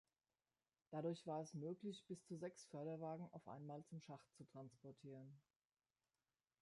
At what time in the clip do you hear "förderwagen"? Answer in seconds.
2.71-3.29